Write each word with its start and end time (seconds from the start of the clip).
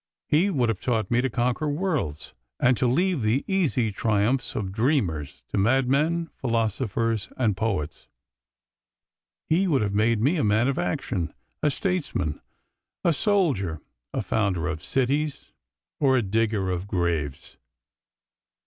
He 0.25 0.49
would 0.49 0.67
have 0.67 0.81
taught 0.81 1.11
me 1.11 1.21
to 1.21 1.29
conquer 1.29 1.69
worlds, 1.69 2.33
and 2.59 2.75
to 2.75 2.87
leave 2.87 3.21
the 3.21 3.45
easy 3.47 3.91
triumphs 3.91 4.55
of 4.55 4.71
dreamers 4.71 5.43
to 5.49 5.59
madmen, 5.59 6.31
philosophers, 6.33 7.29
and 7.37 7.55
poets. 7.55 8.07
He 9.47 9.67
would 9.67 9.83
have 9.83 9.93
made 9.93 10.19
me 10.19 10.37
a 10.37 10.43
man 10.43 10.67
of 10.67 10.79
action, 10.79 11.35
a 11.61 11.69
statesman, 11.69 12.41
a 13.03 13.13
soldier, 13.13 13.79
a 14.11 14.23
founder 14.23 14.67
of 14.67 14.83
cities 14.83 15.51
or 15.99 16.17
a 16.17 16.23
digger 16.23 16.71
of 16.71 16.87
graves. 16.87 17.57